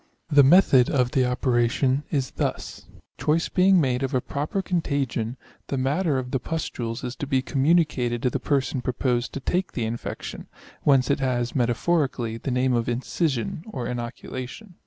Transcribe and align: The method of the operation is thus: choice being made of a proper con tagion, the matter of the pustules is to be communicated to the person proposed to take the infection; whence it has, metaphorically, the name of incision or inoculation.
The 0.31 0.41
method 0.41 0.89
of 0.89 1.11
the 1.11 1.27
operation 1.27 2.01
is 2.09 2.31
thus: 2.31 2.87
choice 3.19 3.49
being 3.49 3.79
made 3.79 4.01
of 4.01 4.15
a 4.15 4.19
proper 4.19 4.63
con 4.63 4.81
tagion, 4.81 5.35
the 5.67 5.77
matter 5.77 6.17
of 6.17 6.31
the 6.31 6.39
pustules 6.39 7.03
is 7.03 7.15
to 7.17 7.27
be 7.27 7.43
communicated 7.43 8.23
to 8.23 8.31
the 8.31 8.39
person 8.39 8.81
proposed 8.81 9.31
to 9.33 9.39
take 9.39 9.73
the 9.73 9.85
infection; 9.85 10.47
whence 10.81 11.11
it 11.11 11.19
has, 11.19 11.53
metaphorically, 11.55 12.39
the 12.39 12.49
name 12.49 12.73
of 12.73 12.89
incision 12.89 13.63
or 13.69 13.85
inoculation. 13.85 14.73